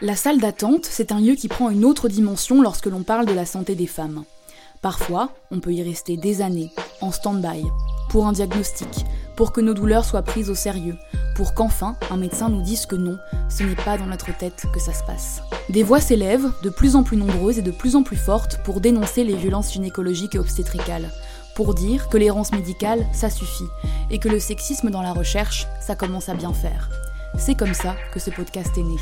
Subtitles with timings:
[0.00, 3.32] La salle d'attente, c'est un lieu qui prend une autre dimension lorsque l'on parle de
[3.32, 4.22] la santé des femmes.
[4.80, 7.64] Parfois, on peut y rester des années, en stand-by,
[8.08, 9.04] pour un diagnostic,
[9.34, 10.96] pour que nos douleurs soient prises au sérieux,
[11.34, 13.18] pour qu'enfin un médecin nous dise que non,
[13.48, 15.42] ce n'est pas dans notre tête que ça se passe.
[15.68, 18.80] Des voix s'élèvent, de plus en plus nombreuses et de plus en plus fortes, pour
[18.80, 21.10] dénoncer les violences gynécologiques et obstétricales,
[21.56, 23.68] pour dire que l'errance médicale, ça suffit,
[24.12, 26.88] et que le sexisme dans la recherche, ça commence à bien faire.
[27.36, 28.96] C'est comme ça que ce podcast est né.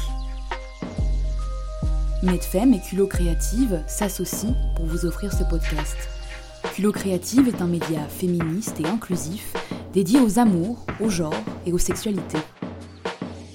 [2.23, 5.97] Medfem et Culot Créative s'associent pour vous offrir ce podcast.
[6.75, 9.53] Culot Créative est un média féministe et inclusif
[9.93, 11.35] dédié aux amours, au genre
[11.67, 12.39] et aux sexualités.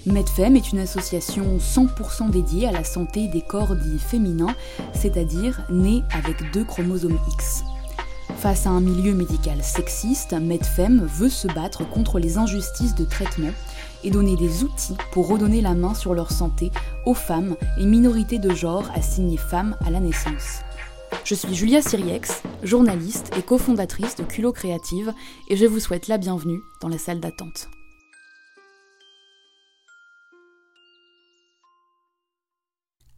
[0.05, 4.55] Medfem est une association 100% dédiée à la santé des corps dits féminins,
[4.94, 7.64] c'est-à-dire nés avec deux chromosomes X.
[8.38, 13.52] Face à un milieu médical sexiste, Medfem veut se battre contre les injustices de traitement
[14.04, 16.71] et donner des outils pour redonner la main sur leur santé
[17.05, 20.62] aux femmes et minorités de genre assignées femmes à la naissance.
[21.24, 25.13] Je suis Julia Siriex, journaliste et cofondatrice de Culot Créative,
[25.49, 27.68] et je vous souhaite la bienvenue dans la salle d'attente.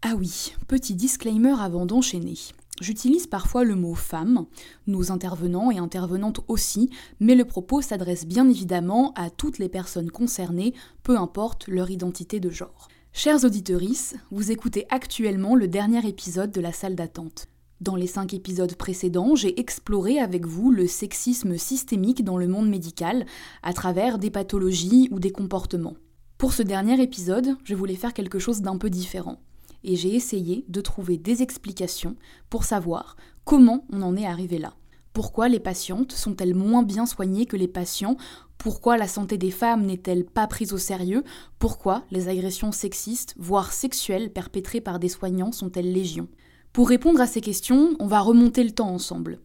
[0.01, 2.35] Ah oui, petit disclaimer avant d'enchaîner.
[2.81, 4.45] J'utilise parfois le mot femme,
[4.87, 10.09] nos intervenants et intervenantes aussi, mais le propos s'adresse bien évidemment à toutes les personnes
[10.09, 12.87] concernées, peu importe leur identité de genre.
[13.13, 17.47] Chers auditorices, vous écoutez actuellement le dernier épisode de la salle d'attente.
[17.79, 22.69] Dans les cinq épisodes précédents, j'ai exploré avec vous le sexisme systémique dans le monde
[22.69, 23.27] médical
[23.61, 25.95] à travers des pathologies ou des comportements.
[26.39, 29.37] Pour ce dernier épisode, je voulais faire quelque chose d'un peu différent
[29.83, 32.15] et j'ai essayé de trouver des explications
[32.49, 34.73] pour savoir comment on en est arrivé là.
[35.13, 38.17] Pourquoi les patientes sont-elles moins bien soignées que les patients?
[38.57, 41.23] Pourquoi la santé des femmes n'est-elle pas prise au sérieux?
[41.59, 46.27] Pourquoi les agressions sexistes, voire sexuelles perpétrées par des soignants sont-elles légion?
[46.71, 49.39] Pour répondre à ces questions, on va remonter le temps ensemble.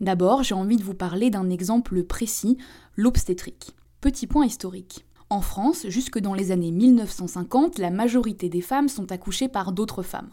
[0.00, 2.58] D'abord, j'ai envie de vous parler d'un exemple précis,
[2.96, 3.74] l'obstétrique.
[4.02, 5.05] Petit point historique.
[5.28, 10.02] En France, jusque dans les années 1950, la majorité des femmes sont accouchées par d'autres
[10.02, 10.30] femmes,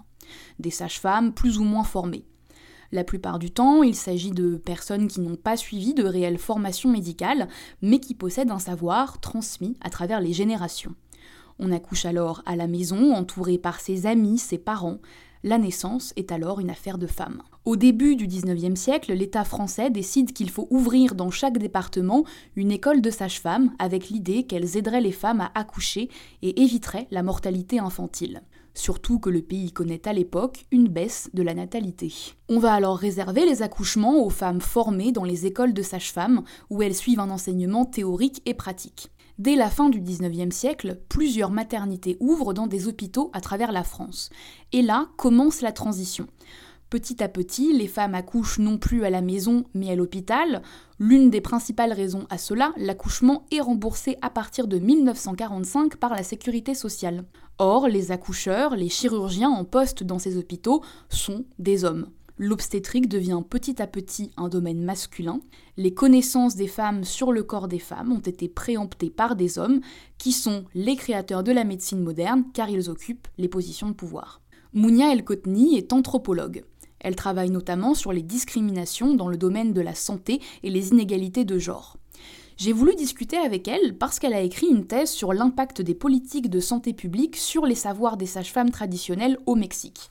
[0.59, 2.25] des sages-femmes plus ou moins formées.
[2.91, 6.91] La plupart du temps, il s'agit de personnes qui n'ont pas suivi de réelle formation
[6.91, 7.47] médicale,
[7.81, 10.93] mais qui possèdent un savoir transmis à travers les générations.
[11.57, 14.99] On accouche alors à la maison, entouré par ses amis, ses parents.
[15.45, 17.41] La naissance est alors une affaire de femmes.
[17.65, 22.23] Au début du 19e siècle, l'État français décide qu'il faut ouvrir dans chaque département
[22.55, 26.09] une école de sages-femmes avec l'idée qu'elles aideraient les femmes à accoucher
[26.43, 28.41] et éviteraient la mortalité infantile.
[28.73, 32.13] Surtout que le pays connaît à l'époque une baisse de la natalité.
[32.47, 36.81] On va alors réserver les accouchements aux femmes formées dans les écoles de sages-femmes où
[36.81, 39.11] elles suivent un enseignement théorique et pratique.
[39.39, 43.83] Dès la fin du 19e siècle, plusieurs maternités ouvrent dans des hôpitaux à travers la
[43.83, 44.29] France.
[44.71, 46.27] Et là commence la transition.
[46.91, 50.61] Petit à petit, les femmes accouchent non plus à la maison mais à l'hôpital.
[50.99, 56.21] L'une des principales raisons à cela, l'accouchement est remboursé à partir de 1945 par la
[56.21, 57.23] sécurité sociale.
[57.57, 62.05] Or, les accoucheurs, les chirurgiens en poste dans ces hôpitaux sont des hommes.
[62.39, 65.39] L'obstétrique devient petit à petit un domaine masculin.
[65.77, 69.81] Les connaissances des femmes sur le corps des femmes ont été préemptées par des hommes
[70.17, 74.41] qui sont les créateurs de la médecine moderne car ils occupent les positions de pouvoir.
[74.73, 76.63] Mounia El-Kotni est anthropologue.
[76.99, 81.45] Elle travaille notamment sur les discriminations dans le domaine de la santé et les inégalités
[81.45, 81.97] de genre.
[82.57, 86.49] J'ai voulu discuter avec elle parce qu'elle a écrit une thèse sur l'impact des politiques
[86.49, 90.09] de santé publique sur les savoirs des sages-femmes traditionnelles au Mexique.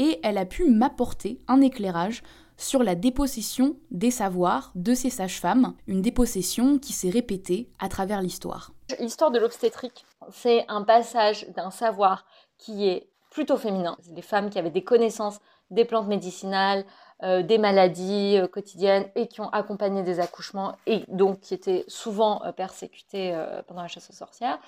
[0.00, 2.22] Et elle a pu m'apporter un éclairage
[2.56, 8.22] sur la dépossession des savoirs de ces sages-femmes, une dépossession qui s'est répétée à travers
[8.22, 8.72] l'histoire.
[8.98, 12.24] L'histoire de l'obstétrique, c'est un passage d'un savoir
[12.56, 13.98] qui est plutôt féminin.
[14.00, 15.38] C'est des femmes qui avaient des connaissances
[15.70, 16.84] des plantes médicinales,
[17.22, 21.84] euh, des maladies euh, quotidiennes et qui ont accompagné des accouchements et donc qui étaient
[21.86, 24.58] souvent euh, persécutées pendant la chasse aux sorcières,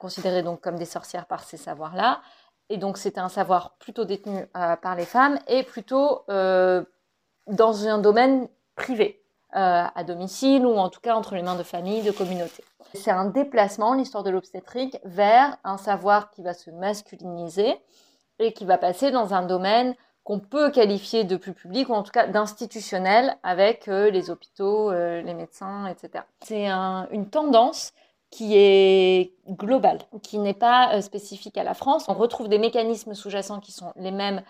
[0.00, 2.20] considérées donc comme des sorcières par ces savoirs-là.
[2.68, 8.48] Et donc c'était un savoir plutôt détenu par les femmes et plutôt dans un domaine
[8.74, 9.22] privé,
[9.52, 12.64] à domicile ou en tout cas entre les mains de familles, de communautés.
[12.94, 17.76] C'est un déplacement, l'histoire de l'obstétrique, vers un savoir qui va se masculiniser
[18.38, 22.02] et qui va passer dans un domaine qu'on peut qualifier de plus public ou en
[22.02, 26.24] tout cas d'institutionnel avec euh, les hôpitaux, euh, les médecins, etc.
[26.42, 27.92] C'est une tendance
[28.30, 32.06] qui est globale, qui n'est pas euh, spécifique à la France.
[32.08, 34.42] On retrouve des mécanismes sous-jacents qui sont les mêmes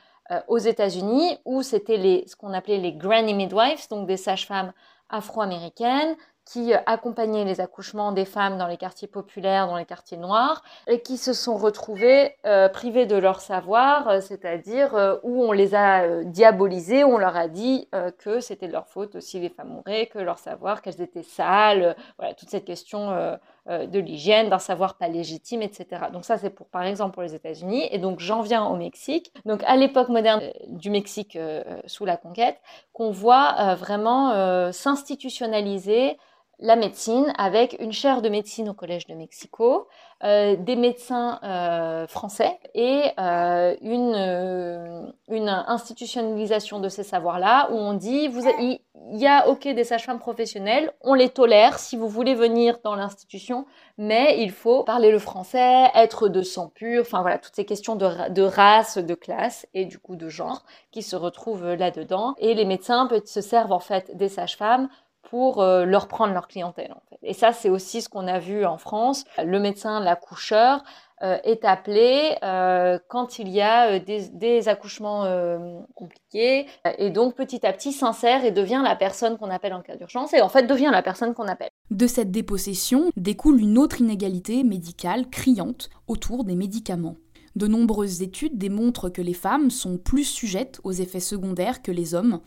[0.49, 4.73] aux États-Unis, où c'était ce qu'on appelait les granny midwives, donc des sages-femmes
[5.09, 10.63] afro-américaines, qui accompagnaient les accouchements des femmes dans les quartiers populaires, dans les quartiers noirs,
[10.87, 15.51] et qui se sont retrouvés euh, privés de leur savoir, euh, c'est-à-dire euh, où on
[15.51, 17.89] les a diabolisés, on leur a dit
[18.19, 21.97] que c'était de leur faute si les femmes mouraient, que leur savoir, qu'elles étaient sales,
[22.17, 23.39] voilà, toute cette question
[23.69, 26.07] de l'hygiène, d'un savoir pas légitime, etc.
[26.13, 27.89] Donc ça, c'est pour, par exemple, pour les États-Unis.
[27.91, 29.33] Et donc j'en viens au Mexique.
[29.45, 31.39] Donc à l'époque moderne du Mexique
[31.87, 32.59] sous la conquête,
[32.93, 36.17] qu'on voit vraiment s'institutionnaliser
[36.59, 39.89] la médecine avec une chaire de médecine au Collège de Mexico,
[40.25, 48.31] euh, des médecins euh, français et euh, une, institutionnalisation de ces savoirs-là où on dit
[48.59, 48.81] il,
[49.13, 53.67] y a ok des sages-femmes professionnelles, on les tolère si vous voulez venir dans l'institution,
[53.99, 57.97] mais il faut parler le français, être de sang pur, enfin voilà toutes ces questions
[57.97, 62.35] de, de race, de classe et du coup de genre qui se retrouvent là-dedans.
[62.39, 64.89] Et les médecins se servent en fait des sages-femmes
[65.31, 66.95] pour euh, leur prendre leur clientèle.
[67.23, 69.25] Et ça, c'est aussi ce qu'on a vu en France.
[69.43, 70.83] Le médecin, l'accoucheur,
[71.23, 75.25] euh, est appelé euh, quand il y a des accouchements
[75.95, 76.67] compliqués
[76.99, 80.35] et donc petit à petit s'insère et devient la personne qu'on appelle en cas d'urgence
[80.35, 81.71] et en fait devient la personne qu'on appelle.
[81.91, 87.17] De cette dépossession découle une autre inégalité médicale criante autour des médicaments.
[87.57, 92.15] De nombreuses études démontrent que les femmes sont plus sujettes aux effets secondaires que les
[92.15, 92.41] hommes,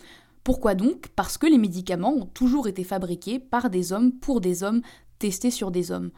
[0.50, 1.10] pourquoi donc?
[1.16, 4.82] Parce que les médicaments ont toujours été fabriqués par des hommes pour des hommes,
[5.20, 6.10] testés sur des hommes.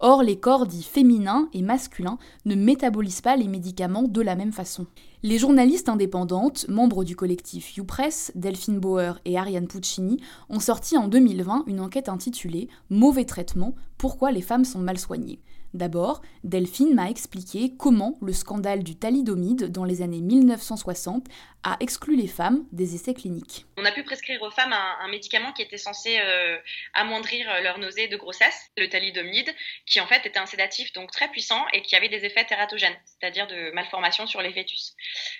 [0.00, 4.52] Or, les corps dits féminins et masculins ne métabolisent pas les médicaments de la même
[4.52, 4.84] façon.
[5.22, 10.20] Les journalistes indépendantes, membres du collectif YouPress, Delphine Bauer et Ariane Puccini,
[10.50, 15.40] ont sorti en 2020 une enquête intitulée Mauvais traitement, pourquoi les femmes sont mal soignées.
[15.74, 21.26] D'abord, Delphine m'a expliqué comment le scandale du thalidomide dans les années 1960
[21.64, 23.66] a exclu les femmes des essais cliniques.
[23.76, 26.56] On a pu prescrire aux femmes un, médicament qui était censé euh,
[26.94, 29.52] amoindrir leur nausée de grossesse, le thalidomide,
[29.86, 32.96] qui en fait était un sédatif donc très puissant et qui avait des effets tératogènes,
[33.04, 34.94] c'est-à-dire de malformation sur les fœtus.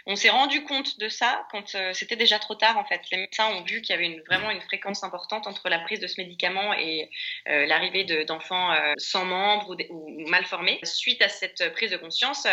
[0.07, 3.01] On s'est rendu compte de ça quand euh, c'était déjà trop tard en fait.
[3.13, 6.07] Les médecins ont vu qu'il y avait vraiment une fréquence importante entre la prise de
[6.07, 7.11] ce médicament et
[7.49, 10.81] euh, l'arrivée d'enfants sans membres ou, mal formés.
[10.83, 12.47] Suite à cette prise de conscience,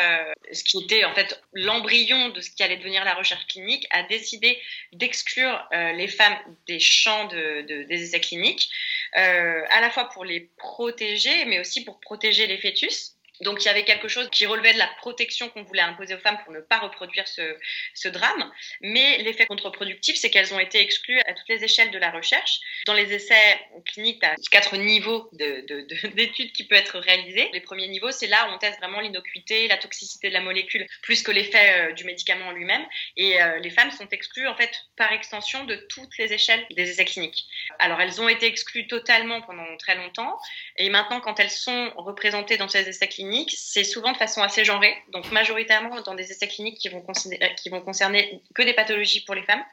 [0.52, 4.04] ce qui était en fait l'embryon de ce qui allait devenir la recherche clinique, a
[4.04, 4.60] décidé
[4.94, 8.70] d'exclure euh, les femmes des champs de, des essais cliniques,
[9.18, 13.15] euh, à la fois pour les protéger, mais aussi pour protéger les fœtus.
[13.42, 16.20] Donc il y avait quelque chose qui relevait de la protection qu'on voulait imposer aux
[16.20, 18.52] femmes pour ne pas reproduire ce, drame.
[18.82, 22.60] Mais l'effet contre-productif, c'est qu'elles ont été exclues à toutes les échelles de la recherche.
[22.86, 27.50] Dans les essais cliniques, tu as quatre niveaux d'études de, qui peuvent être réalisés.
[27.54, 30.86] Les premiers niveaux, c'est là où on teste vraiment l'innocuité, la toxicité de la molécule,
[31.02, 32.86] plus que l'effet euh, du médicament en lui-même.
[33.18, 36.90] Et euh, les femmes sont exclues, en fait, par extension de toutes les échelles des
[36.90, 37.46] essais cliniques.
[37.80, 40.38] Alors elles ont été exclues totalement pendant très longtemps.
[40.78, 44.66] Et maintenant, quand elles sont représentées dans ces essais cliniques, c'est souvent de façon assez
[44.66, 49.36] genrée, donc majoritairement dans des essais cliniques qui vont, euh, concerner que des pathologies pour
[49.36, 49.64] les femmes,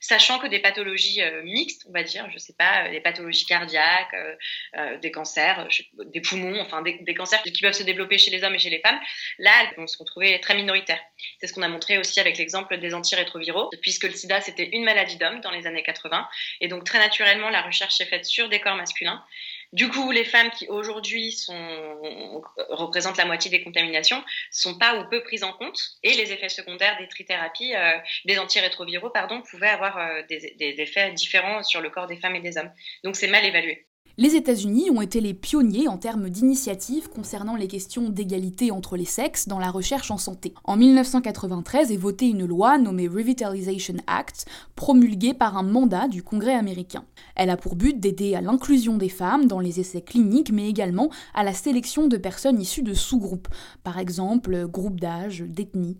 [0.00, 3.46] sachant que des pathologies euh, mixtes, on va dire, je sais pas, euh, des pathologies
[3.46, 4.14] cardiaques,
[5.00, 5.68] des cancers,
[6.06, 8.80] des poumons, enfin des, cancers qui peuvent se développer chez les hommes et chez les
[8.80, 9.00] femmes,
[9.38, 11.00] là, elles vont se retrouver très minoritaires.
[11.40, 14.84] C'est ce qu'on a montré aussi avec l'exemple des antirétroviraux, puisque le sida, c'était une
[14.84, 16.28] maladie d'homme dans les années 80,
[16.60, 19.24] et donc très naturellement, la recherche est faite sur des corps masculins.
[19.72, 21.34] Du coup, les femmes qui aujourd'hui
[22.68, 26.50] représentent la moitié des contaminations sont pas ou peu prises en compte et les effets
[26.50, 31.80] secondaires des trithérapies, euh, des antirétroviraux, pardon, pouvaient avoir euh, des, des effets différents sur
[31.80, 32.72] le corps des femmes et des hommes.
[33.02, 33.86] Donc c'est mal évalué.
[34.18, 39.06] Les États-Unis ont été les pionniers en termes d'initiatives concernant les questions d'égalité entre les
[39.06, 40.52] sexes dans la recherche en santé.
[40.64, 44.44] En 1993 est votée une loi nommée Revitalization Act,
[44.76, 47.06] promulguée par un mandat du Congrès américain.
[47.36, 51.08] Elle a pour but d'aider à l'inclusion des femmes dans les essais cliniques, mais également
[51.32, 53.48] à la sélection de personnes issues de sous-groupes,
[53.82, 55.96] par exemple groupes d'âge, d'ethnie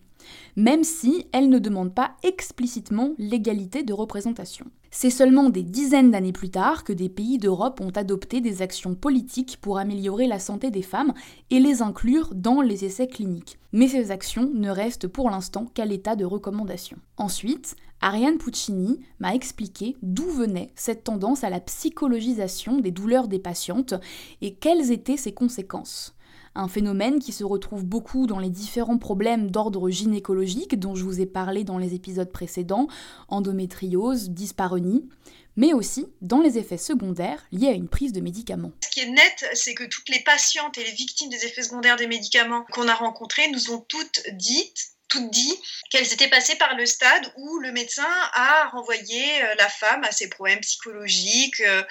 [0.54, 4.66] même si elle ne demande pas explicitement l'égalité de représentation.
[4.94, 8.94] C'est seulement des dizaines d'années plus tard que des pays d'Europe ont adopté des actions
[8.94, 11.14] politiques pour améliorer la santé des femmes
[11.48, 13.58] et les inclure dans les essais cliniques.
[13.72, 16.98] Mais ces actions ne restent pour l'instant qu'à l'état de recommandation.
[17.16, 23.38] Ensuite, Ariane Puccini m'a expliqué d'où venait cette tendance à la psychologisation des douleurs des
[23.38, 23.94] patientes
[24.42, 26.14] et quelles étaient ses conséquences
[26.54, 31.20] un phénomène qui se retrouve beaucoup dans les différents problèmes d'ordre gynécologique dont je vous
[31.20, 32.88] ai parlé dans les épisodes précédents,
[33.28, 35.08] endométriose, dyspareunie,
[35.56, 38.72] mais aussi dans les effets secondaires liés à une prise de médicaments.
[38.84, 41.96] Ce qui est net, c'est que toutes les patientes et les victimes des effets secondaires
[41.96, 46.74] des médicaments qu'on a rencontrés nous ont toutes dites toutes dit qu'elles étaient passées par
[46.74, 51.82] le stade où le médecin a renvoyé euh, la femme à ses problèmes psychologiques euh,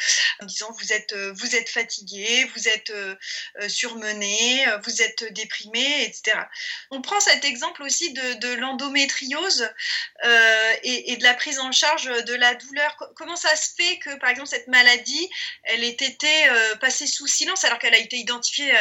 [0.41, 2.91] en disant vous êtes, euh, vous êtes fatiguée, vous êtes
[3.67, 6.37] surmenée, vous êtes déprimée, etc.
[6.89, 9.69] On prend cet exemple aussi de, l'endométriose
[10.83, 12.95] et, de la prise en charge de la douleur.
[13.15, 15.29] Comment ça se fait que, par exemple, cette maladie,
[15.63, 16.49] elle ait été
[16.79, 18.71] passée sous silence alors qu'elle a été identifiée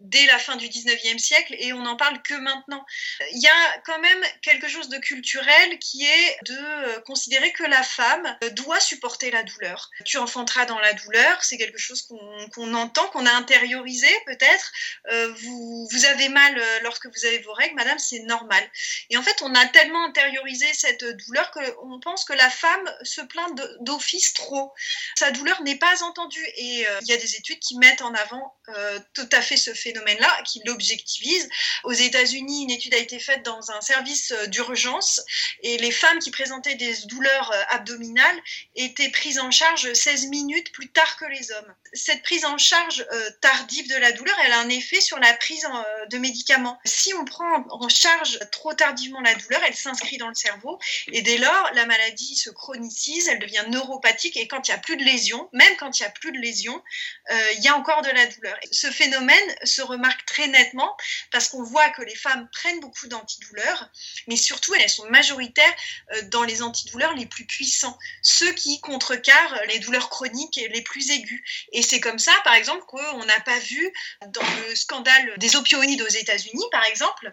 [0.00, 2.84] dès la fin du 19e siècle et on n'en parle que maintenant.
[3.32, 7.64] Il y a quand même quelque chose de culturel qui est de euh, considérer que
[7.64, 9.90] la femme euh, doit supporter la douleur.
[10.04, 14.72] Tu enfanteras dans la douleur, c'est quelque chose qu'on entend, qu'on a intériorisé peut-être.
[15.10, 18.62] Euh, vous, avez mal lorsque vous avez vos règles, madame, c'est normal.
[19.10, 23.20] Et en fait, on a tellement intériorisé cette douleur qu'on pense que la femme se
[23.20, 24.72] plaint d'office trop.
[25.18, 28.54] Sa douleur n'est pas entendue et il y a des études qui mettent en avant
[29.14, 31.48] tout à fait ce fait phénomène-là, qui l'objectivise.
[31.84, 35.20] Aux États-Unis, une étude a été faite dans un service euh, d'urgence
[35.62, 38.40] et les femmes qui présentaient des douleurs euh, abdominales
[38.76, 41.74] étaient prises en charge 16 minutes plus tard que les hommes.
[41.92, 45.32] Cette prise en charge euh, tardive de la douleur, elle a un effet sur la
[45.34, 45.66] prise
[46.10, 46.78] de médicaments.
[46.84, 50.78] Si on prend en charge trop tardivement la douleur, elle s'inscrit dans le cerveau
[51.08, 54.78] et dès lors, la maladie se chronicise, elle devient neuropathique et quand il n'y a
[54.78, 56.82] plus de lésions, même quand il n'y a plus de lésions,
[57.30, 58.56] il y a encore de la douleur.
[58.70, 60.96] Ce phénomène se remarque très nettement
[61.30, 63.88] parce qu'on voit que les femmes prennent beaucoup d'antidouleurs,
[64.26, 65.74] mais surtout elles sont majoritaires
[66.14, 71.10] euh, dans les antidouleurs les plus puissants, ceux qui contrecarrent les douleurs chroniques les plus
[71.10, 71.40] aiguës.
[71.72, 73.92] Et c'est comme ça, par exemple, qu'on n'a pas vu
[74.28, 77.32] dans le scandale des opioïdes aux États-Unis, par exemple,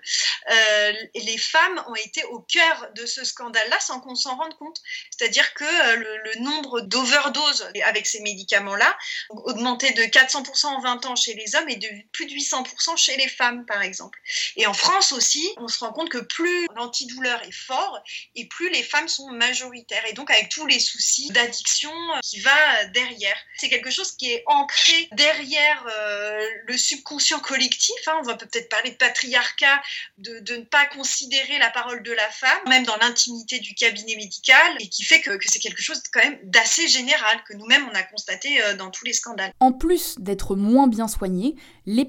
[0.51, 4.81] euh, les femmes ont été au cœur de ce scandale-là sans qu'on s'en rende compte.
[5.11, 8.95] C'est-à-dire que euh, le, nombre d'overdoses avec ces médicaments-là
[9.29, 13.17] augmenté de 400% en 20 ans chez les hommes et de plus de 800% chez
[13.17, 14.19] les femmes, par exemple.
[14.55, 17.99] Et en France aussi, on se rend compte que plus l'antidouleur est fort
[18.35, 20.05] et plus les femmes sont majoritaires.
[20.07, 21.91] Et donc avec tous les soucis d'addiction
[22.23, 23.37] qui va derrière.
[23.57, 27.95] C'est quelque chose qui est ancré derrière euh, le subconscient collectif.
[28.07, 28.17] Hein.
[28.19, 29.81] On va peut-être parler de patriarcat,
[30.17, 34.75] de, ne pas considérer la parole de la femme, même dans l'intimité du cabinet médical,
[34.79, 38.03] et qui fait que, c'est quelque chose quand même d'assez général, que nous-mêmes on a
[38.03, 39.51] constaté euh, dans tous les scandales.
[39.59, 42.05] En plus d'être moins bien soignés, les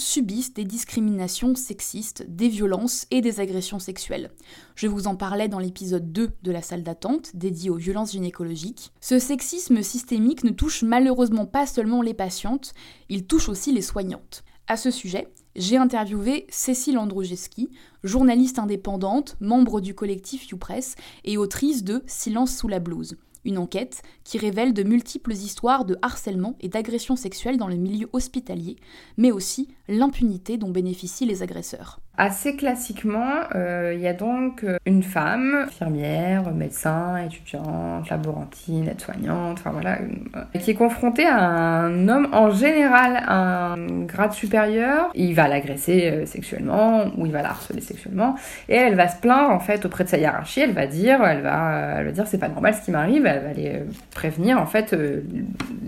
[0.00, 4.30] subissent des discriminations sexistes, des violences et des agressions sexuelles.
[4.74, 8.92] Je vous en parlais dans l'épisode 2 de la salle d'attente dédié aux violences gynécologiques.
[9.00, 12.74] Ce sexisme systémique ne touche malheureusement pas seulement les patientes,
[13.08, 14.42] il touche aussi les soignantes.
[14.66, 17.70] À ce sujet, j'ai interviewé Cécile Androjeski,
[18.04, 24.02] journaliste indépendante, membre du collectif YouPress et autrice de Silence sous la blouse, une enquête
[24.24, 28.76] qui révèle de multiples histoires de harcèlement et d'agression sexuelle dans le milieu hospitalier,
[29.16, 32.00] mais aussi l'impunité dont bénéficient les agresseurs.
[32.22, 39.56] Assez classiquement, euh, il y a donc euh, une femme, infirmière, médecin, étudiante, laborantine, aide-soignante,
[39.58, 39.96] enfin voilà,
[40.36, 45.08] euh, qui est confrontée à un homme en général un grade supérieur.
[45.14, 48.34] Il va l'agresser sexuellement ou il va la harceler sexuellement
[48.68, 50.60] et elle va se plaindre en fait auprès de sa hiérarchie.
[50.60, 53.24] Elle va dire, elle va, elle va dire c'est pas normal ce qui m'arrive.
[53.24, 53.82] Elle va aller
[54.14, 54.94] prévenir en fait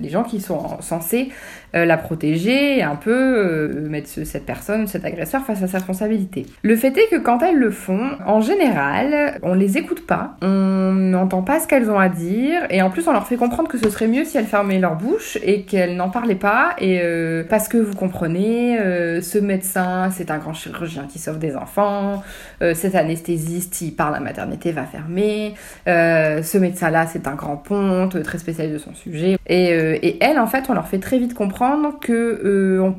[0.01, 1.29] les gens qui sont censés
[1.75, 6.22] la protéger et un peu mettre cette personne, cet agresseur face à sa responsabilité.
[6.63, 10.93] Le fait est que quand elles le font, en général, on les écoute pas, on
[10.93, 13.79] n'entend pas ce qu'elles ont à dire, et en plus on leur fait comprendre que
[13.79, 17.45] ce serait mieux si elles fermaient leur bouche et qu'elles n'en parlaient pas, et euh,
[17.49, 22.23] parce que vous comprenez, euh, ce médecin, c'est un grand chirurgien qui sauve des enfants,
[22.63, 25.55] euh, cet anesthésiste, il parle à maternité, va fermer,
[25.87, 30.65] ce médecin-là, c'est un grand ponte, très spécialisé de son sujet, et, elles, en fait,
[30.69, 32.93] on leur fait très vite comprendre que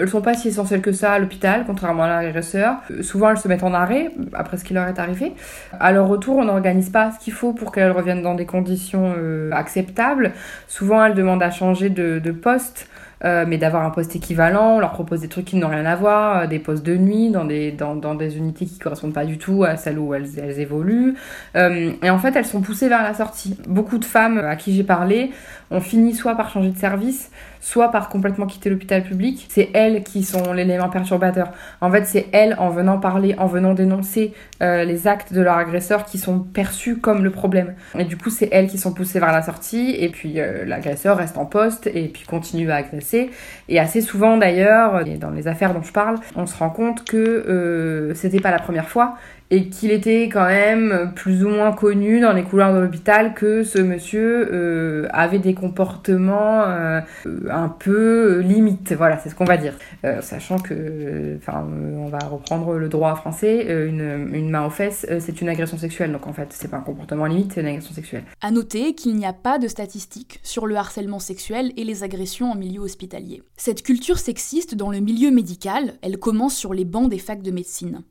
[0.00, 3.38] elles sont pas si essentielles que ça à l'hôpital, contrairement à l'agresseur euh, souvent, elles
[3.38, 5.32] se mettent en arrêt après ce qui leur est arrivé.
[5.78, 9.14] À leur retour, on n'organise pas ce qu'il faut pour qu'elles reviennent dans des conditions
[9.16, 10.32] euh, acceptables.
[10.68, 12.88] Souvent, elles demandent à changer de, poste.
[13.24, 15.96] Euh, mais d'avoir un poste équivalent, on leur propose des trucs qui n'ont rien à
[15.96, 19.98] voir, des postes de nuit dans des, unités qui correspondent pas du tout à celles
[19.98, 21.14] où elles, elles évoluent.
[21.54, 23.56] et en fait, elles sont poussées vers la sortie.
[23.66, 25.30] Beaucoup de femmes à qui j'ai parlé
[25.70, 27.30] ont fini soit par changer de service,
[27.64, 29.46] soit par complètement quitter l'hôpital public.
[29.48, 31.50] C'est elles qui sont l'élément perturbateur.
[31.80, 35.56] En fait, c'est elles, en venant parler, en venant dénoncer euh, les actes de leur
[35.56, 37.74] agresseur, qui sont perçus comme le problème.
[37.98, 41.16] Et du coup, c'est elles qui sont poussées vers la sortie, et puis euh, l'agresseur
[41.16, 43.30] reste en poste, et puis continue à agresser.
[43.70, 47.16] Et assez souvent, d'ailleurs, dans les affaires dont je parle, on se rend compte que
[47.16, 49.16] euh, c'était pas la première fois,
[49.54, 53.62] et qu'il était quand même plus ou moins connu dans les couloirs de l'hôpital que
[53.62, 57.00] ce monsieur euh, avait des comportements euh,
[57.48, 58.92] un peu limites.
[58.94, 59.74] Voilà, c'est ce qu'on va dire.
[60.04, 65.40] Euh, sachant que, on va reprendre le droit français, une, une main aux fesses, c'est
[65.40, 66.10] une agression sexuelle.
[66.10, 68.24] Donc en fait, c'est pas un comportement limite, c'est une agression sexuelle.
[68.40, 72.50] À noter qu'il n'y a pas de statistiques sur le harcèlement sexuel et les agressions
[72.50, 73.44] en milieu hospitalier.
[73.56, 77.52] Cette culture sexiste dans le milieu médical, elle commence sur les bancs des facs de
[77.52, 78.02] médecine.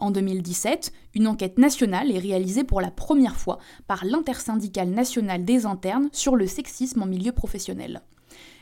[0.00, 5.66] En 2017, une enquête nationale est réalisée pour la première fois par l'intersyndicale nationale des
[5.66, 8.00] internes sur le sexisme en milieu professionnel.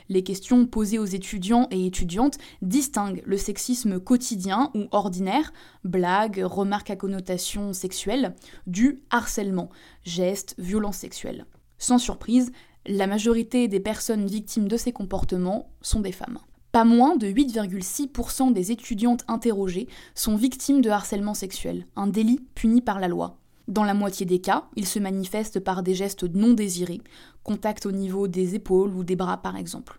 [0.08, 5.52] Les questions posées aux étudiants et étudiantes distinguent le sexisme quotidien ou ordinaire,
[5.84, 8.34] blagues, remarques à connotation sexuelle,
[8.66, 9.68] du harcèlement,
[10.04, 11.46] gestes, violences sexuelles.
[11.78, 12.50] Sans surprise,
[12.86, 16.38] la majorité des personnes victimes de ces comportements sont des femmes.
[16.78, 22.82] Pas moins de 8,6% des étudiantes interrogées sont victimes de harcèlement sexuel, un délit puni
[22.82, 23.36] par la loi.
[23.66, 27.00] Dans la moitié des cas, il se manifeste par des gestes non désirés,
[27.42, 29.98] contact au niveau des épaules ou des bras par exemple.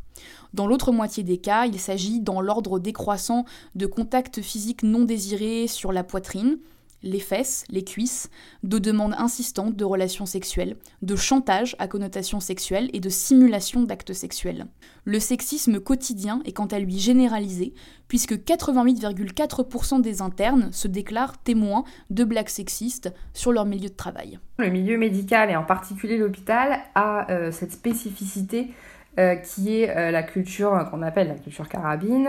[0.53, 3.43] Dans l'autre moitié des cas, il s'agit dans l'ordre décroissant
[3.75, 6.59] de contacts physiques non désirés sur la poitrine,
[7.03, 8.29] les fesses, les cuisses,
[8.63, 14.13] de demandes insistantes de relations sexuelles, de chantage à connotation sexuelle et de simulation d'actes
[14.13, 14.67] sexuels.
[15.05, 17.73] Le sexisme quotidien est quant à lui généralisé,
[18.07, 24.39] puisque 88,4% des internes se déclarent témoins de blagues sexistes sur leur milieu de travail.
[24.57, 28.71] Le milieu médical et en particulier l'hôpital a euh, cette spécificité
[29.17, 32.27] euh, qui est euh, la culture qu'on appelle la culture carabine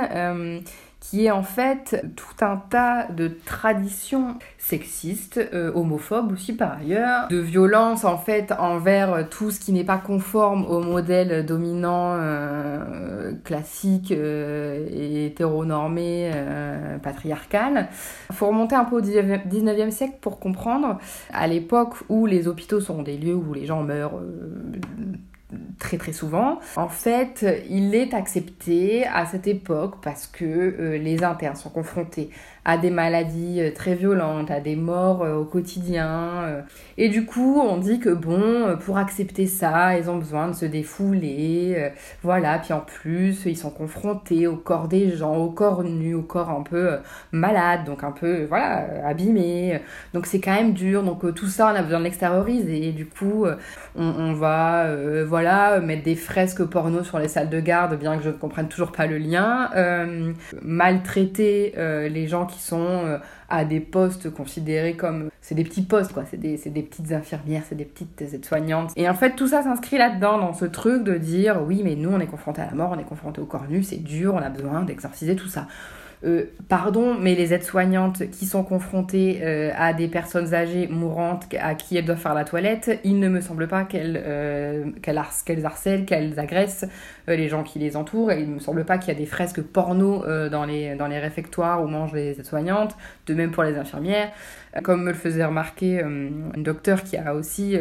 [1.01, 7.29] qui est en fait tout un tas de traditions sexistes, euh, homophobes aussi par ailleurs,
[7.29, 13.33] de violence en fait envers tout ce qui n'est pas conforme au modèle dominant euh,
[13.45, 16.31] classique euh, et hétéronormé
[17.03, 17.89] patriarcal.
[18.29, 20.99] Il faut remonter un peu au 19e siècle pour comprendre,
[21.33, 24.21] à l'époque où les hôpitaux sont des lieux où les gens meurent
[25.79, 26.61] très très souvent.
[26.77, 32.31] En fait, il est accepté à cette époque parce que euh, les internes sont confrontés
[32.65, 36.63] à des maladies euh, très violentes, à des morts euh, au quotidien.
[36.99, 40.67] Et du coup, on dit que bon, pour accepter ça, ils ont besoin de se
[40.67, 41.91] défouler.
[42.23, 46.23] Voilà, puis en plus, ils sont confrontés au corps des gens, au corps nu, au
[46.23, 46.99] corps un peu
[47.33, 49.81] malade, donc un peu, voilà, abîmé.
[50.13, 51.03] Donc c'est quand même dur.
[51.03, 52.89] Donc tout ça, on a besoin de l'extérioriser.
[52.89, 53.47] Et du coup,
[53.97, 54.87] on, on va,
[55.25, 55.40] voilà,
[55.81, 58.93] mettre des fresques porno sur les salles de garde, bien que je ne comprenne toujours
[58.93, 59.71] pas le lien.
[60.63, 66.13] maltraiter les gens qui sont euh, à des postes considérés comme c'est des petits postes
[66.13, 69.65] quoi c'est des, des, petites infirmières c'est des petites aides-soignantes et en fait tout ça
[69.65, 72.75] s'inscrit là-dedans dans ce truc de dire oui mais nous on est confrontés à la
[72.75, 75.67] mort on est confrontés au corps nu c'est dur on a besoin d'exorciser tout ça
[76.23, 81.75] euh, pardon, mais les aides-soignantes qui sont confrontées euh, à des personnes âgées mourantes à
[81.75, 86.39] qui elles doivent faire la toilette, il ne me semble pas qu'elles euh, harcèlent, qu'elles
[86.39, 86.87] agressent
[87.27, 88.33] les gens qui les entourent.
[88.33, 91.07] Et il ne me semble pas qu'il y a des fresques porno dans, les, dans
[91.07, 94.31] les réfectoires où mangent les aides-soignantes, de même pour les infirmières.
[94.83, 97.77] Comme me le faisait remarquer un docteur qui a aussi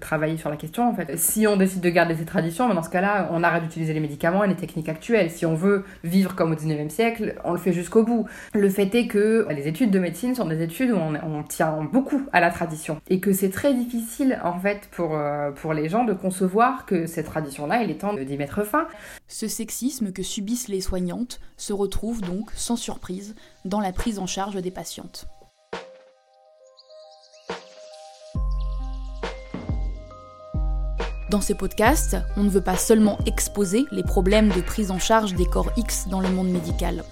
[0.00, 2.82] travaillé sur la question, en fait, si on décide de garder ces traditions, ben, dans
[2.82, 5.30] ce cas-là, on arrête d'utiliser les médicaments et les techniques actuelles.
[5.30, 8.26] Si on veut vivre comme au 19e siècle, on le fait jusqu'au bout.
[8.52, 12.22] Le fait est que les études de médecine sont des études où on, tient beaucoup
[12.32, 16.04] à la tradition et que c'est très difficile en fait pour, euh, pour les gens
[16.04, 18.86] de concevoir que cette tradition-là, il est temps d'y mettre fin.
[19.26, 24.26] Ce sexisme que subissent les soignantes se retrouve donc sans surprise dans la prise en
[24.26, 25.26] charge des patientes.
[31.30, 35.34] Dans ces podcasts, on ne veut pas seulement exposer les problèmes de prise en charge
[35.34, 37.04] des corps X dans le monde médical.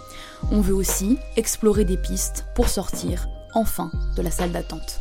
[0.50, 5.00] On veut aussi explorer des pistes pour sortir, enfin, de la salle d'attente.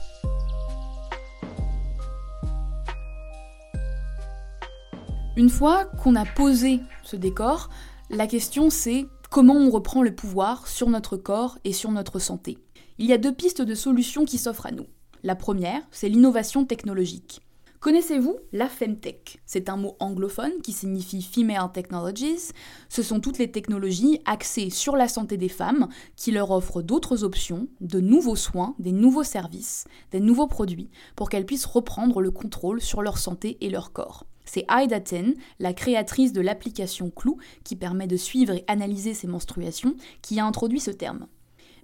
[5.38, 7.70] Une fois qu'on a posé ce décor,
[8.10, 12.58] la question c'est comment on reprend le pouvoir sur notre corps et sur notre santé.
[12.98, 14.88] Il y a deux pistes de solutions qui s'offrent à nous.
[15.24, 17.42] La première, c'est l'innovation technologique.
[17.88, 19.40] Connaissez-vous la Femtech?
[19.46, 22.52] C'est un mot anglophone qui signifie Female Technologies.
[22.90, 27.24] Ce sont toutes les technologies axées sur la santé des femmes qui leur offrent d'autres
[27.24, 32.30] options, de nouveaux soins, des nouveaux services, des nouveaux produits pour qu'elles puissent reprendre le
[32.30, 34.26] contrôle sur leur santé et leur corps.
[34.44, 39.28] C'est Aida Ten, la créatrice de l'application Clou, qui permet de suivre et analyser ses
[39.28, 41.28] menstruations, qui a introduit ce terme.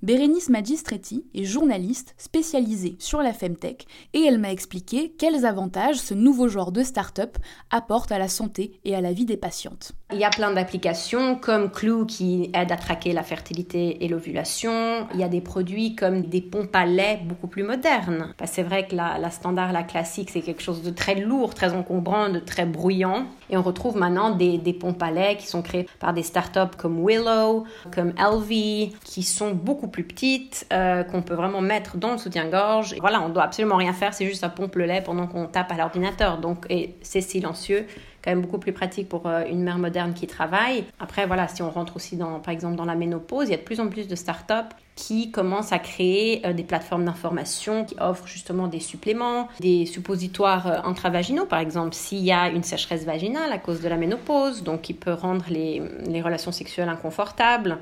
[0.03, 6.13] Bérénice Magistretti est journaliste spécialisée sur la Femtech et elle m'a expliqué quels avantages ce
[6.13, 7.37] nouveau genre de start-up
[7.69, 9.93] apporte à la santé et à la vie des patientes.
[10.13, 15.07] Il y a plein d'applications comme Clue qui aide à traquer la fertilité et l'ovulation.
[15.13, 18.31] Il y a des produits comme des pompes à lait beaucoup plus modernes.
[18.45, 22.29] c'est vrai que la, standard, la classique, c'est quelque chose de très lourd, très encombrant,
[22.29, 23.25] de très bruyant.
[23.49, 27.03] Et on retrouve maintenant des, pompes à lait qui sont créées par des startups comme
[27.03, 32.17] Willow, comme LV, qui sont beaucoup plus petites, euh, qu'on peut vraiment mettre dans le
[32.19, 32.95] soutien-gorge.
[32.99, 35.71] Voilà, on doit absolument rien faire, c'est juste ça pompe le lait pendant qu'on tape
[35.71, 36.37] à l'ordinateur.
[36.37, 37.87] Donc, et c'est silencieux
[38.23, 40.85] quand même beaucoup plus pratique pour euh, une mère moderne qui travaille.
[40.99, 43.57] Après, voilà, si on rentre aussi dans, par exemple, dans la ménopause, il y a
[43.57, 47.95] de plus en plus de startups qui commencent à créer euh, des plateformes d'information qui
[47.99, 53.03] offrent justement des suppléments, des suppositoires euh, intravaginaux, par exemple, s'il y a une sécheresse
[53.03, 57.79] vaginale à cause de la ménopause, donc qui peut rendre les, les relations sexuelles inconfortables.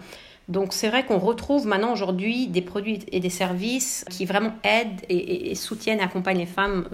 [0.48, 5.00] Donc c'est vrai qu'on retrouve maintenant aujourd'hui des produits et des services qui vraiment aident
[5.08, 6.88] et, soutiennent et accompagnent les femmes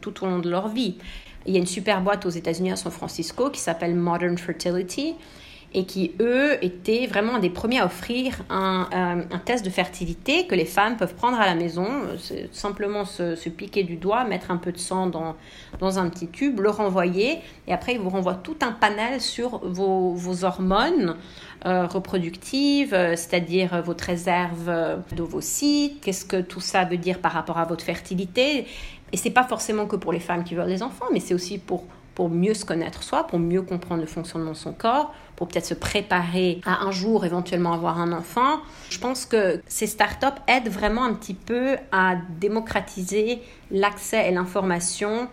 [0.00, 0.96] tout au long de leur vie.
[1.46, 5.14] Il y a une super boîte aux États-Unis à San Francisco qui s'appelle Modern Fertility
[5.72, 10.54] et qui, eux, étaient vraiment des premiers à offrir un, euh, test de fertilité que
[10.56, 11.86] les femmes peuvent prendre à la maison,
[12.50, 15.36] simplement se, piquer du doigt, mettre un peu de sang dans,
[15.98, 20.12] un petit tube, le renvoyer, et après, ils vous renvoient tout un panel sur vos,
[20.12, 21.16] vos hormones
[21.66, 24.72] euh, reproductives, euh, c'est-à-dire votre réserve
[25.14, 28.66] d'ovocytes, qu'est-ce que tout ça veut dire par rapport à votre fertilité,
[29.12, 31.58] et c'est pas forcément que pour les femmes qui veulent des enfants, mais c'est aussi
[31.58, 35.48] pour, pour mieux se connaître soi, pour mieux comprendre le fonctionnement de son corps, pour
[35.48, 38.60] peut-être se préparer à un jour éventuellement avoir un enfant.
[38.90, 45.28] Je pense que ces startups aident vraiment un petit peu à démocratiser l'accès et l'information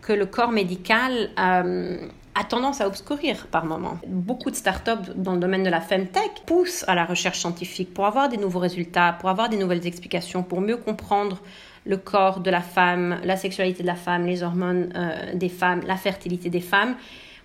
[0.00, 1.96] que le corps médical euh,
[2.34, 3.98] a tendance à obscurir par moment.
[4.06, 8.06] Beaucoup de startups dans le domaine de la femtech poussent à la recherche scientifique pour
[8.06, 11.40] avoir des nouveaux résultats, pour avoir des nouvelles explications, pour mieux comprendre
[11.84, 15.82] le corps de la femme, la sexualité de la femme, les hormones euh, des femmes,
[15.86, 16.94] la fertilité des femmes.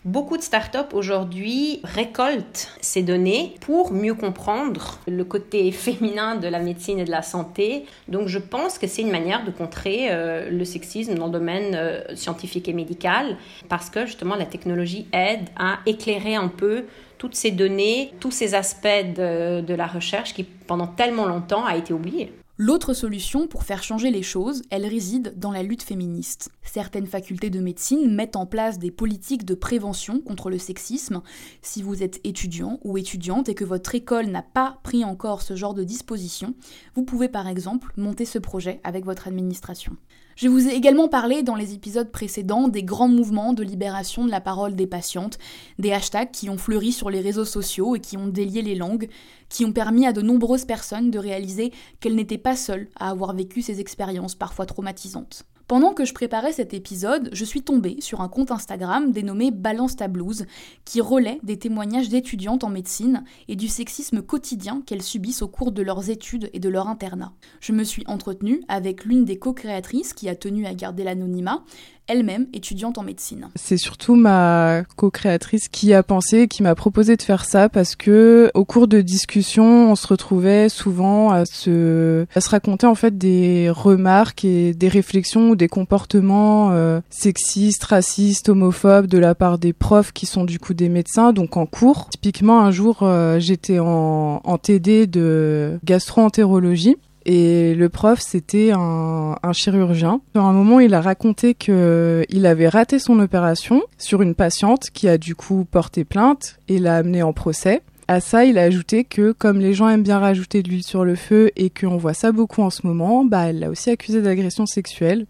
[0.06, 6.60] Beaucoup de startups aujourd'hui récoltent ces données pour mieux comprendre le côté féminin de la
[6.60, 7.86] médecine et de la santé.
[8.08, 11.76] Donc je pense que c'est une manière de contrer euh, le sexisme dans le domaine
[11.76, 16.86] euh, scientifique et médical parce que justement la technologie aide à éclairer un peu
[17.18, 21.76] toutes ces données, tous ces aspects de, de la recherche qui pendant tellement longtemps a
[21.76, 22.32] été oublié.
[22.60, 26.50] L'autre solution pour faire changer les choses, elle réside dans la lutte féministe.
[26.64, 31.22] Certaines facultés de médecine mettent en place des politiques de prévention contre le sexisme.
[31.62, 35.56] Si vous êtes étudiant ou étudiante et que votre école n'a pas pris encore ce
[35.56, 36.56] genre de disposition,
[36.96, 39.96] vous pouvez par exemple monter ce projet avec votre administration.
[40.38, 44.30] Je vous ai également parlé dans les épisodes précédents des grands mouvements de libération de
[44.30, 45.40] la parole des patientes,
[45.80, 49.10] des hashtags qui ont fleuri sur les réseaux sociaux et qui ont délié les langues,
[49.50, 53.34] qui ont permis à de nombreuses personnes de réaliser qu'elles n'étaient pas seules à avoir
[53.34, 55.44] vécu ces expériences parfois traumatisantes.
[55.68, 59.98] Pendant que je préparais cet épisode, je suis tombée sur un compte Instagram dénommé Balance
[59.98, 60.46] ta blouse,
[60.86, 65.74] qui relaie des témoignages d'étudiantes en médecine et du sexisme quotidien qu'elles subissent au cours
[65.74, 67.34] de leurs études et de leur internat.
[67.60, 71.66] Je me suis entretenue avec l'une des co-créatrices qui a tenu à garder l'anonymat,
[72.08, 73.50] elle-même étudiante en médecine.
[73.56, 78.52] C'est surtout ma co-créatrice qui a pensé, qui m'a proposé de faire ça parce que
[78.54, 83.18] au cours de discussions, on se retrouvait souvent à se, à se raconter en fait
[83.18, 89.58] des remarques et des réflexions ou des comportements euh, sexistes, racistes, homophobes de la part
[89.58, 92.10] des profs qui sont du coup des médecins, donc en cours.
[92.10, 96.98] Typiquement, un jour, euh, j'étais en, en TD de gastro-entérologie
[97.30, 100.22] et le prof, c'était un, chirurgien.
[100.34, 104.90] À un moment, il a raconté que il avait raté son opération sur une patiente
[104.92, 107.82] qui a du coup porté plainte et l'a amené en procès.
[108.08, 111.04] À ça, il a ajouté que comme les gens aiment bien rajouter de l'huile sur
[111.04, 114.22] le feu et qu'on voit ça beaucoup en ce moment, bah elle l'a aussi accusé
[114.22, 115.26] d'agression sexuelle.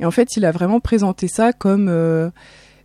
[0.00, 2.28] Et en fait, il a vraiment présenté ça comme euh,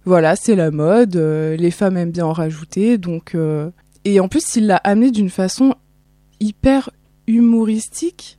[0.06, 3.72] voilà, c'est la mode, euh, les femmes aiment bien en rajouter, donc euh,
[4.06, 5.76] et en plus, il l'a amené d'une façon
[6.40, 6.92] hyper
[7.28, 8.38] humoristique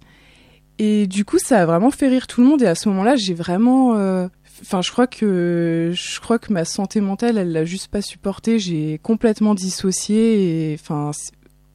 [0.79, 2.63] et du coup, ça a vraiment fait rire tout le monde.
[2.63, 4.27] Et à ce moment-là, j'ai vraiment, euh,
[4.63, 8.59] enfin, je crois que je crois que ma santé mentale, elle l'a juste pas supporté.
[8.59, 10.73] J'ai complètement dissocié.
[10.73, 11.13] Et enfin,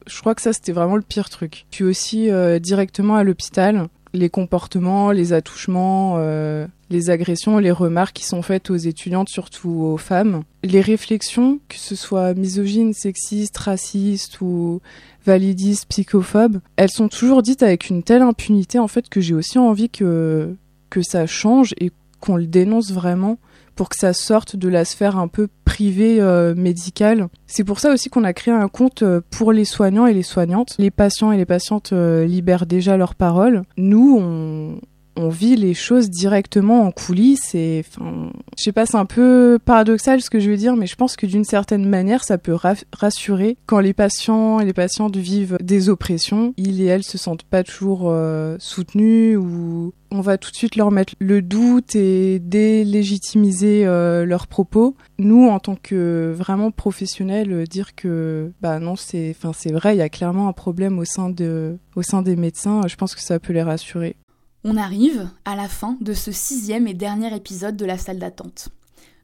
[0.06, 1.66] je crois que ça, c'était vraiment le pire truc.
[1.70, 8.16] Puis aussi euh, directement à l'hôpital, les comportements, les attouchements, euh, les agressions, les remarques
[8.16, 13.56] qui sont faites aux étudiantes, surtout aux femmes, les réflexions, que ce soit misogynes, sexistes,
[13.56, 14.80] racistes ou
[15.24, 19.58] validistes, psychophobes, elles sont toujours dites avec une telle impunité en fait que j'ai aussi
[19.58, 20.54] envie que
[20.88, 23.38] que ça change et qu'on le dénonce vraiment
[23.80, 27.28] pour que ça sorte de la sphère un peu privée euh, médicale.
[27.46, 30.22] C'est pour ça aussi qu'on a créé un compte euh, pour les soignants et les
[30.22, 30.74] soignantes.
[30.78, 33.62] Les patients et les patientes euh, libèrent déjà leur parole.
[33.78, 34.80] Nous, on,
[35.20, 39.58] on vit les choses directement en coulisses et enfin, je sais pas, c'est un peu
[39.64, 42.56] paradoxal ce que je veux dire, mais je pense que d'une certaine manière, ça peut
[42.92, 46.54] rassurer quand les patients et les patientes vivent des oppressions.
[46.56, 50.76] Ils et elles se sentent pas toujours euh, soutenus ou on va tout de suite
[50.76, 54.96] leur mettre le doute et délégitimiser euh, leurs propos.
[55.18, 59.98] Nous, en tant que vraiment professionnels, dire que bah non, c'est, enfin c'est vrai, il
[59.98, 62.82] y a clairement un problème au sein de, au sein des médecins.
[62.88, 64.16] Je pense que ça peut les rassurer.
[64.62, 68.68] On arrive à la fin de ce sixième et dernier épisode de la salle d'attente.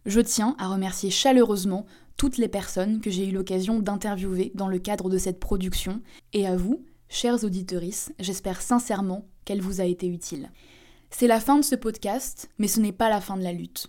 [0.06, 1.84] Je tiens à remercier chaleureusement
[2.16, 6.00] toutes les personnes que j'ai eu l'occasion d'interviewer dans le cadre de cette production,
[6.32, 7.82] et à vous, chers auditeurs,
[8.18, 10.50] j'espère sincèrement qu'elle vous a été utile.
[11.10, 13.88] C'est la fin de ce podcast, mais ce n'est pas la fin de la lutte.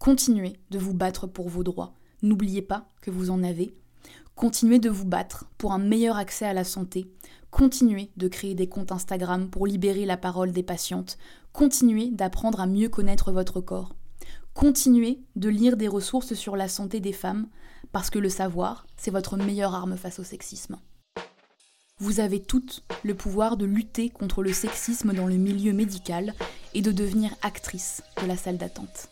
[0.00, 1.94] Continuez de vous battre pour vos droits.
[2.22, 3.72] N'oubliez pas que vous en avez.
[4.34, 7.06] Continuez de vous battre pour un meilleur accès à la santé.
[7.50, 11.18] Continuez de créer des comptes Instagram pour libérer la parole des patientes.
[11.52, 13.94] Continuez d'apprendre à mieux connaître votre corps.
[14.54, 17.48] Continuez de lire des ressources sur la santé des femmes,
[17.92, 20.78] parce que le savoir, c'est votre meilleure arme face au sexisme.
[21.98, 26.34] Vous avez toutes le pouvoir de lutter contre le sexisme dans le milieu médical
[26.74, 29.08] et de devenir actrice de la salle d'attente.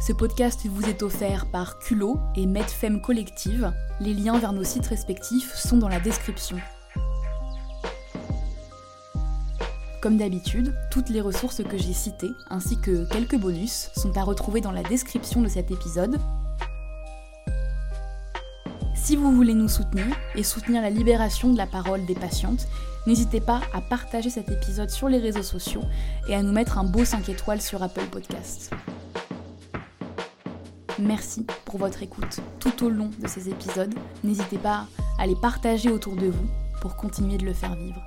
[0.00, 3.72] Ce podcast vous est offert par Culot et MedFem Collective.
[4.00, 6.56] Les liens vers nos sites respectifs sont dans la description.
[10.00, 14.62] Comme d'habitude, toutes les ressources que j'ai citées, ainsi que quelques bonus, sont à retrouver
[14.62, 16.18] dans la description de cet épisode
[19.10, 22.68] si vous voulez nous soutenir et soutenir la libération de la parole des patientes,
[23.08, 25.82] n'hésitez pas à partager cet épisode sur les réseaux sociaux
[26.28, 28.70] et à nous mettre un beau 5 étoiles sur Apple Podcasts.
[31.00, 33.94] Merci pour votre écoute tout au long de ces épisodes.
[34.22, 34.86] N'hésitez pas
[35.18, 36.46] à les partager autour de vous
[36.80, 38.02] pour continuer de le faire vivre.